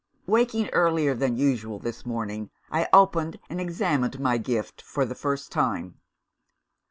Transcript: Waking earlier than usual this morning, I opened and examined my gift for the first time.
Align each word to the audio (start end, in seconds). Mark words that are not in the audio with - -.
Waking 0.25 0.67
earlier 0.69 1.13
than 1.13 1.37
usual 1.37 1.77
this 1.77 2.07
morning, 2.07 2.49
I 2.71 2.87
opened 2.91 3.37
and 3.51 3.61
examined 3.61 4.19
my 4.19 4.39
gift 4.39 4.81
for 4.81 5.05
the 5.05 5.13
first 5.13 5.51
time. 5.51 5.99